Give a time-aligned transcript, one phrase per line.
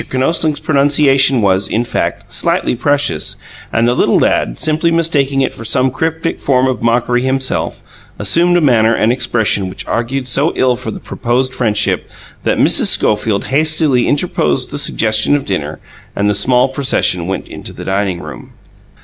[0.09, 3.35] Kinosling's pronunciation was, in fact, slightly precious;
[3.71, 7.83] and, the little lad, simply mistaking it for some cryptic form of mockery of himself,
[8.17, 12.09] assumed a manner and expression which argued so ill for the proposed friendship
[12.45, 12.87] that Mrs.
[12.87, 15.77] Schofield hastily interposed the suggestion of dinner,
[16.15, 18.53] and the small procession went in to the dining room.